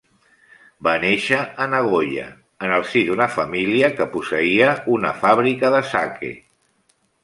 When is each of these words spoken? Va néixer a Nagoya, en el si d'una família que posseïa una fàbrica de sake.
Va 0.87 0.93
néixer 1.03 1.41
a 1.65 1.67
Nagoya, 1.75 2.25
en 2.69 2.75
el 2.79 2.87
si 2.95 3.05
d'una 3.11 3.29
família 3.37 3.93
que 4.01 4.11
posseïa 4.17 4.75
una 4.99 5.17
fàbrica 5.25 5.77
de 5.81 5.89
sake. 5.97 6.39